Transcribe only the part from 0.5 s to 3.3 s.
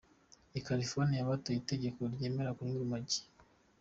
I California batoye itegeko ryemera kunywa urumogi.